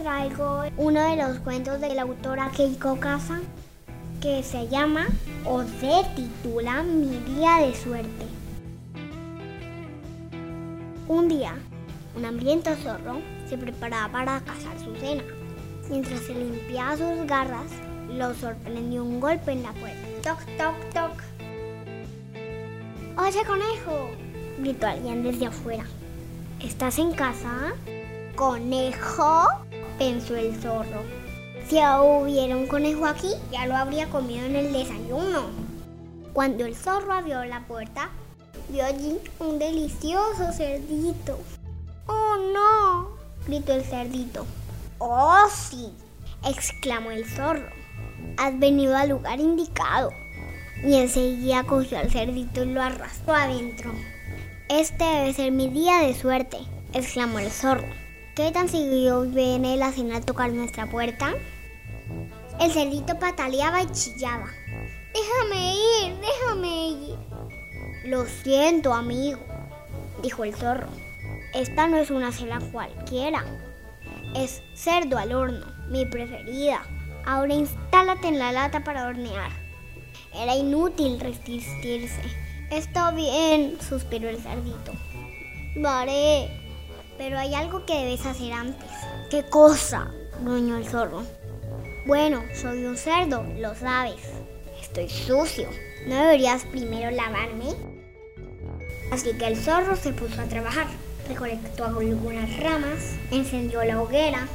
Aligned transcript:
traigo 0.00 0.62
uno 0.76 1.02
de 1.02 1.16
los 1.16 1.38
cuentos 1.40 1.80
de 1.80 1.94
la 1.94 2.02
autora 2.02 2.50
Keiko 2.56 2.98
Casa 3.00 3.40
que 4.20 4.42
se 4.42 4.68
llama 4.68 5.06
o 5.44 5.62
se 5.62 6.04
titula 6.14 6.82
Mi 6.82 7.16
día 7.34 7.56
de 7.58 7.74
suerte. 7.74 8.26
Un 11.08 11.28
día, 11.28 11.54
un 12.16 12.24
hambriento 12.24 12.74
zorro 12.76 13.20
se 13.48 13.58
preparaba 13.58 14.12
para 14.12 14.40
cazar 14.40 14.78
su 14.78 14.94
cena. 14.96 15.24
Mientras 15.88 16.20
se 16.20 16.34
limpiaba 16.34 16.96
sus 16.96 17.26
garras, 17.26 17.70
lo 18.08 18.32
sorprendió 18.34 19.02
un 19.02 19.20
golpe 19.20 19.52
en 19.52 19.62
la 19.62 19.72
puerta. 19.72 20.06
Toc, 20.22 20.38
toc, 20.56 20.92
toc. 20.94 21.22
¡Oye, 23.18 23.44
conejo! 23.46 24.10
gritó 24.58 24.86
alguien 24.86 25.22
desde 25.22 25.46
afuera. 25.46 25.84
¿Estás 26.60 26.98
en 26.98 27.12
casa? 27.12 27.74
¿Conejo? 28.40 29.48
pensó 29.98 30.34
el 30.34 30.58
zorro. 30.62 31.02
Si 31.68 31.76
hubiera 31.76 32.56
un 32.56 32.66
conejo 32.68 33.04
aquí, 33.04 33.34
ya 33.52 33.66
lo 33.66 33.76
habría 33.76 34.08
comido 34.08 34.46
en 34.46 34.56
el 34.56 34.72
desayuno. 34.72 35.42
Cuando 36.32 36.64
el 36.64 36.74
zorro 36.74 37.12
abrió 37.12 37.44
la 37.44 37.66
puerta, 37.66 38.08
vio 38.70 38.86
allí 38.86 39.18
un 39.40 39.58
delicioso 39.58 40.52
cerdito. 40.54 41.38
¡Oh, 42.06 42.36
no! 42.54 43.10
gritó 43.46 43.74
el 43.74 43.84
cerdito. 43.84 44.46
¡Oh, 44.96 45.46
sí! 45.54 45.92
exclamó 46.42 47.10
el 47.10 47.26
zorro. 47.26 47.68
Has 48.38 48.58
venido 48.58 48.96
al 48.96 49.10
lugar 49.10 49.38
indicado. 49.38 50.12
Y 50.82 50.94
enseguida 50.94 51.64
cogió 51.64 51.98
al 51.98 52.10
cerdito 52.10 52.64
y 52.64 52.72
lo 52.72 52.80
arrastró 52.80 53.34
adentro. 53.34 53.92
Este 54.70 55.04
debe 55.04 55.34
ser 55.34 55.52
mi 55.52 55.68
día 55.68 55.98
de 55.98 56.14
suerte, 56.14 56.56
exclamó 56.94 57.38
el 57.38 57.50
zorro. 57.50 58.00
¿Qué 58.36 58.52
tan 58.52 58.68
seguido 58.68 59.22
viene 59.22 59.76
la 59.76 59.90
cena 59.90 60.18
a 60.18 60.20
tocar 60.20 60.52
nuestra 60.52 60.86
puerta? 60.86 61.34
El 62.60 62.70
cerdito 62.70 63.18
pataleaba 63.18 63.82
y 63.82 63.86
chillaba. 63.90 64.46
Déjame 65.12 65.74
ir, 65.74 66.16
déjame 66.20 66.88
ir. 66.90 67.18
Lo 68.04 68.24
siento, 68.26 68.94
amigo, 68.94 69.40
dijo 70.22 70.44
el 70.44 70.54
zorro. 70.54 70.86
Esta 71.52 71.88
no 71.88 71.96
es 71.96 72.10
una 72.10 72.30
cena 72.30 72.60
cualquiera. 72.70 73.44
Es 74.36 74.62
cerdo 74.74 75.18
al 75.18 75.32
horno, 75.32 75.66
mi 75.88 76.06
preferida. 76.06 76.82
Ahora 77.26 77.54
instálate 77.54 78.28
en 78.28 78.38
la 78.38 78.52
lata 78.52 78.84
para 78.84 79.08
hornear. 79.08 79.50
Era 80.32 80.54
inútil 80.54 81.18
resistirse. 81.18 82.22
Está 82.70 83.10
bien, 83.10 83.76
suspiró 83.80 84.28
el 84.28 84.38
cerdito. 84.38 84.92
Lo 85.74 85.88
haré. 85.88 86.59
Pero 87.20 87.38
hay 87.38 87.54
algo 87.54 87.84
que 87.84 87.92
debes 87.92 88.24
hacer 88.24 88.50
antes. 88.50 88.90
¿Qué 89.28 89.42
cosa? 89.42 90.10
gruñó 90.42 90.78
el 90.78 90.86
zorro. 90.86 91.22
Bueno, 92.06 92.42
soy 92.54 92.86
un 92.86 92.96
cerdo, 92.96 93.44
lo 93.58 93.74
sabes. 93.74 94.22
Estoy 94.80 95.10
sucio. 95.10 95.68
¿No 96.06 96.14
deberías 96.14 96.64
primero 96.64 97.10
lavarme? 97.10 97.74
Así 99.12 99.34
que 99.34 99.48
el 99.48 99.56
zorro 99.58 99.96
se 99.96 100.14
puso 100.14 100.40
a 100.40 100.46
trabajar. 100.46 100.86
Recolectó 101.28 101.84
algunas 101.84 102.58
ramas, 102.58 103.16
encendió 103.30 103.84
la 103.84 104.00
hoguera, 104.00 104.48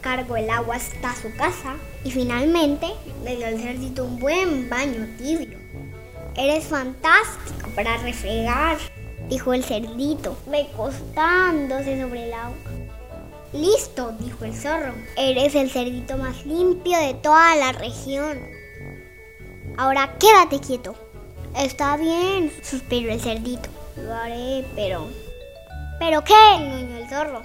cargó 0.00 0.36
el 0.36 0.50
agua 0.50 0.76
hasta 0.76 1.16
su 1.16 1.34
casa 1.34 1.74
y 2.04 2.12
finalmente 2.12 2.86
le 3.24 3.38
dio 3.38 3.48
al 3.48 3.58
cerdito 3.58 4.04
un 4.04 4.20
buen 4.20 4.70
baño 4.70 5.08
tibio. 5.18 5.58
Eres 6.36 6.66
fantástico 6.66 7.70
para 7.74 7.96
refregar, 7.96 8.76
dijo 9.28 9.52
el 9.52 9.64
cerdito, 9.64 10.36
recostándose 10.50 12.00
sobre 12.00 12.24
el 12.26 12.32
agua. 12.32 12.56
Listo, 13.52 14.12
dijo 14.18 14.44
el 14.44 14.54
zorro. 14.54 14.94
Eres 15.16 15.54
el 15.54 15.70
cerdito 15.70 16.16
más 16.16 16.44
limpio 16.44 16.98
de 16.98 17.14
toda 17.14 17.54
la 17.56 17.72
región. 17.72 18.38
Ahora 19.76 20.16
quédate 20.18 20.58
quieto. 20.58 20.94
Está 21.56 21.96
bien, 21.96 22.52
suspiró 22.62 23.12
el 23.12 23.20
cerdito. 23.20 23.68
Lo 23.96 24.12
haré, 24.12 24.64
pero... 24.74 25.06
¿Pero 26.00 26.24
qué? 26.24 26.34
gruñó 26.58 26.96
el 26.96 27.08
zorro. 27.08 27.42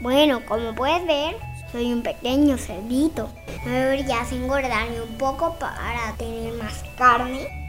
Bueno, 0.00 0.44
como 0.46 0.74
puedes 0.74 1.06
ver, 1.06 1.36
soy 1.70 1.92
un 1.92 2.02
pequeño 2.02 2.58
cerdito. 2.58 3.28
¿No 3.64 3.70
deberías 3.70 4.32
engordarme 4.32 5.00
un 5.02 5.18
poco 5.18 5.54
para 5.60 6.14
tener 6.18 6.52
más 6.54 6.82
carne? 6.96 7.59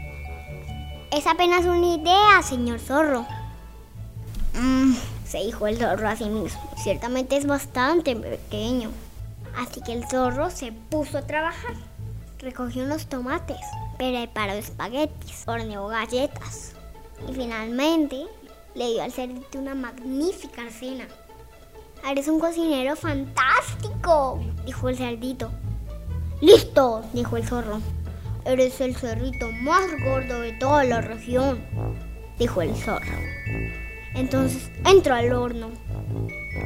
Es 1.12 1.26
apenas 1.26 1.66
una 1.66 1.94
idea, 1.96 2.42
señor 2.42 2.80
zorro. 2.80 3.26
Mm, 4.54 4.94
se 5.26 5.38
dijo 5.44 5.66
el 5.66 5.76
zorro 5.76 6.08
a 6.08 6.16
sí 6.16 6.24
mismo. 6.24 6.58
Ciertamente 6.82 7.36
es 7.36 7.46
bastante 7.46 8.16
pequeño. 8.16 8.90
Así 9.54 9.82
que 9.82 9.92
el 9.92 10.08
zorro 10.08 10.48
se 10.48 10.72
puso 10.72 11.18
a 11.18 11.26
trabajar. 11.26 11.74
Recogió 12.38 12.84
unos 12.84 13.08
tomates, 13.08 13.60
preparó 13.98 14.54
espaguetis, 14.54 15.44
horneó 15.46 15.86
galletas. 15.88 16.72
Y 17.28 17.34
finalmente 17.34 18.24
le 18.74 18.92
dio 18.92 19.02
al 19.02 19.12
cerdito 19.12 19.58
una 19.58 19.74
magnífica 19.74 20.62
cena. 20.70 21.06
Eres 22.08 22.26
un 22.26 22.40
cocinero 22.40 22.96
fantástico, 22.96 24.40
dijo 24.64 24.88
el 24.88 24.96
cerdito. 24.96 25.50
Listo, 26.40 27.04
dijo 27.12 27.36
el 27.36 27.46
zorro. 27.46 27.80
Eres 28.44 28.80
el 28.80 28.96
cerdito 28.96 29.52
más 29.52 29.86
gordo 30.04 30.40
de 30.40 30.52
toda 30.52 30.82
la 30.82 31.00
región, 31.00 31.60
dijo 32.38 32.60
el 32.60 32.74
zorro. 32.74 33.06
Entonces 34.14 34.70
entró 34.84 35.14
al 35.14 35.32
horno. 35.32 35.70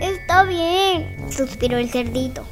Está 0.01 0.45
bien, 0.45 1.31
suspiró 1.31 1.77
el 1.77 1.91
cerdito. 1.91 2.43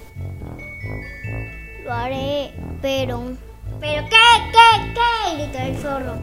Lo 1.84 1.92
haré, 1.92 2.52
pero... 2.82 3.32
¿Pero 3.80 4.04
qué, 4.08 4.16
qué, 4.52 4.92
qué? 4.94 5.36
gritó 5.36 5.58
el 5.58 5.76
zorro. 5.78 6.14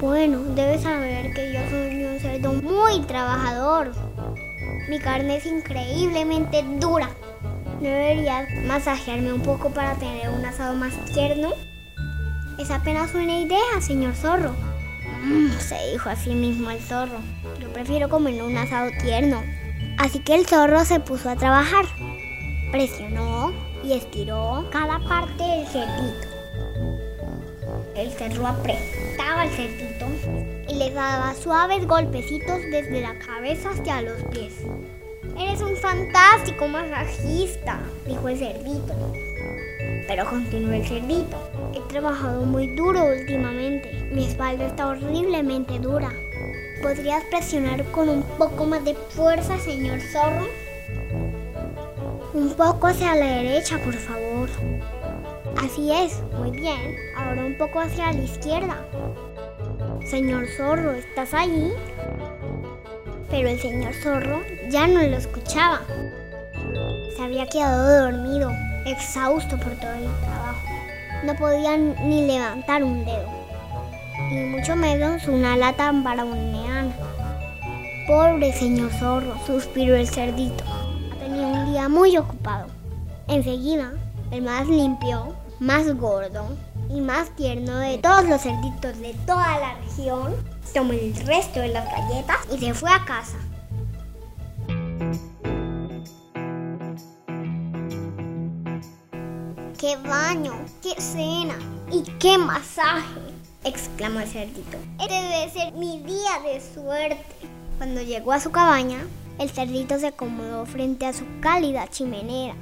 Bueno, 0.00 0.40
debes 0.54 0.82
saber 0.82 1.32
que 1.34 1.52
yo 1.52 1.60
soy 1.70 2.04
un 2.04 2.20
cerdo 2.20 2.52
muy 2.54 3.00
trabajador. 3.02 3.92
Mi 4.88 4.98
carne 4.98 5.36
es 5.36 5.46
increíblemente 5.46 6.64
dura. 6.78 7.10
¿No 7.80 7.88
deberías 7.88 8.48
masajearme 8.64 9.32
un 9.32 9.42
poco 9.42 9.70
para 9.70 9.94
tener 9.94 10.28
un 10.30 10.44
asado 10.44 10.74
más 10.74 10.92
tierno? 11.12 11.52
Es 12.58 12.72
apenas 12.72 13.14
una 13.14 13.38
idea, 13.38 13.80
señor 13.80 14.14
zorro. 14.14 14.52
Mm, 15.22 15.50
se 15.60 15.92
dijo 15.92 16.10
a 16.10 16.16
sí 16.16 16.30
mismo 16.30 16.70
el 16.70 16.80
zorro. 16.80 17.20
Yo 17.60 17.72
prefiero 17.72 18.08
comer 18.08 18.42
un 18.42 18.56
asado 18.56 18.90
tierno. 19.00 19.40
Así 19.96 20.18
que 20.18 20.34
el 20.34 20.44
zorro 20.44 20.84
se 20.84 20.98
puso 20.98 21.30
a 21.30 21.36
trabajar. 21.36 21.84
Presionó 22.72 23.52
y 23.84 23.92
estiró 23.92 24.68
cada 24.72 24.98
parte 24.98 25.44
del 25.44 25.66
cerdito. 25.68 26.28
El 27.94 28.10
cerro 28.10 28.48
apretaba 28.48 29.42
al 29.42 29.50
cerdito 29.50 30.06
y 30.68 30.74
le 30.74 30.90
daba 30.90 31.34
suaves 31.34 31.86
golpecitos 31.86 32.60
desde 32.72 33.00
la 33.00 33.16
cabeza 33.20 33.70
hasta 33.70 34.02
los 34.02 34.20
pies. 34.32 34.54
Eres 35.38 35.60
un 35.60 35.76
fantástico 35.76 36.66
masajista, 36.66 37.78
dijo 38.04 38.28
el 38.28 38.36
cerdito. 38.36 38.94
Pero 40.08 40.24
continuó 40.24 40.72
el 40.72 40.86
cerdito. 40.86 41.36
He 41.74 41.80
trabajado 41.80 42.46
muy 42.46 42.66
duro 42.74 43.04
últimamente. 43.04 43.92
Mi 44.10 44.24
espalda 44.24 44.66
está 44.66 44.88
horriblemente 44.88 45.78
dura. 45.78 46.10
¿Podrías 46.82 47.22
presionar 47.24 47.84
con 47.92 48.08
un 48.08 48.22
poco 48.22 48.64
más 48.64 48.82
de 48.84 48.94
fuerza, 48.94 49.58
señor 49.58 50.00
zorro? 50.00 50.46
Un 52.32 52.54
poco 52.54 52.86
hacia 52.86 53.14
la 53.14 53.26
derecha, 53.26 53.78
por 53.84 53.94
favor. 53.94 54.48
Así 55.62 55.92
es, 55.92 56.22
muy 56.38 56.52
bien. 56.52 56.96
Ahora 57.14 57.44
un 57.44 57.58
poco 57.58 57.80
hacia 57.80 58.12
la 58.12 58.22
izquierda. 58.22 58.78
Señor 60.06 60.46
zorro, 60.56 60.92
¿estás 60.92 61.34
allí? 61.34 61.72
Pero 63.28 63.48
el 63.48 63.60
señor 63.60 63.92
zorro 63.92 64.40
ya 64.70 64.86
no 64.86 65.02
lo 65.02 65.16
escuchaba. 65.18 65.82
Se 67.14 67.22
había 67.22 67.46
quedado 67.46 68.04
dormido, 68.04 68.50
exhausto 68.90 69.56
por 69.58 69.72
todo 69.72 69.92
el 69.92 70.10
trabajo. 70.20 70.60
No 71.24 71.34
podía 71.34 71.76
ni 71.76 72.26
levantar 72.26 72.82
un 72.84 73.04
dedo, 73.04 73.28
ni 74.30 74.44
mucho 74.44 74.76
menos 74.76 75.26
una 75.26 75.56
lata 75.56 75.92
para 76.04 76.24
meano. 76.24 76.92
Pobre 78.06 78.52
señor 78.52 78.90
zorro, 78.92 79.34
suspiró 79.46 79.96
el 79.96 80.08
cerdito. 80.08 80.64
Tenía 81.18 81.46
un 81.46 81.72
día 81.72 81.88
muy 81.88 82.16
ocupado. 82.16 82.66
Enseguida, 83.26 83.92
el 84.30 84.42
más 84.42 84.66
limpio, 84.66 85.34
más 85.60 85.94
gordo 85.96 86.56
y 86.88 87.00
más 87.00 87.30
tierno 87.30 87.76
de 87.78 87.98
todos 87.98 88.24
los 88.24 88.40
cerditos 88.40 88.98
de 88.98 89.14
toda 89.26 89.58
la 89.58 89.74
región, 89.84 90.34
tomó 90.72 90.92
el 90.92 91.14
resto 91.26 91.60
de 91.60 91.68
las 91.68 91.84
galletas 91.84 92.38
y 92.52 92.58
se 92.58 92.74
fue 92.74 92.90
a 92.90 93.04
casa. 93.04 93.36
¡Qué 99.88 99.96
baño! 99.96 100.52
¡Qué 100.82 101.00
cena! 101.00 101.58
¡Y 101.90 102.02
qué 102.18 102.36
masaje! 102.36 103.20
exclamó 103.64 104.20
el 104.20 104.28
cerdito. 104.28 104.76
Este 105.00 105.14
debe 105.14 105.50
ser 105.50 105.72
mi 105.72 106.00
día 106.00 106.42
de 106.44 106.60
suerte. 106.60 107.24
Cuando 107.78 108.02
llegó 108.02 108.32
a 108.32 108.40
su 108.40 108.50
cabaña, 108.50 108.98
el 109.38 109.48
cerdito 109.48 109.98
se 109.98 110.08
acomodó 110.08 110.66
frente 110.66 111.06
a 111.06 111.14
su 111.14 111.24
cálida 111.40 111.88
chimenea. 111.88 112.54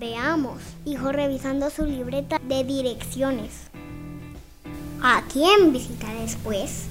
Veamos, 0.00 0.60
dijo 0.84 1.12
revisando 1.12 1.70
su 1.70 1.84
libreta 1.84 2.40
de 2.48 2.64
direcciones. 2.64 3.52
¿A 5.00 5.22
quién 5.32 5.72
visita 5.72 6.12
después? 6.14 6.86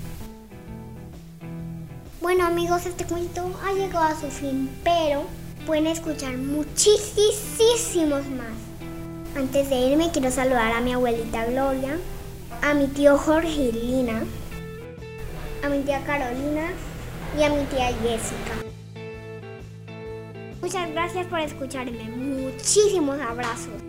Bueno 2.21 2.45
amigos, 2.45 2.85
este 2.85 3.03
cuento 3.03 3.59
ha 3.65 3.73
llegado 3.73 4.05
a 4.05 4.17
su 4.17 4.27
fin, 4.27 4.69
pero 4.85 5.25
pueden 5.65 5.87
escuchar 5.87 6.37
muchísimos 6.37 8.25
más. 8.27 8.70
Antes 9.35 9.69
de 9.69 9.75
irme 9.75 10.11
quiero 10.11 10.29
saludar 10.29 10.73
a 10.73 10.81
mi 10.81 10.93
abuelita 10.93 11.45
Gloria, 11.45 11.97
a 12.61 12.73
mi 12.73 12.87
tío 12.87 13.17
Jorge 13.17 13.49
y 13.49 13.71
Lina, 13.71 14.23
a 15.63 15.69
mi 15.69 15.81
tía 15.83 16.03
Carolina 16.05 16.67
y 17.37 17.43
a 17.43 17.49
mi 17.49 17.63
tía 17.65 17.87
Jessica. 18.03 18.51
Muchas 20.61 20.91
gracias 20.91 21.25
por 21.27 21.39
escucharme. 21.39 22.03
Muchísimos 22.03 23.19
abrazos. 23.19 23.81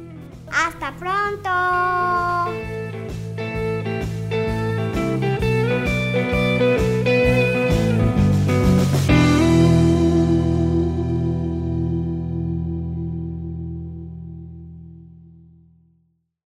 Hasta 0.50 0.94
pronto. 0.96 2.81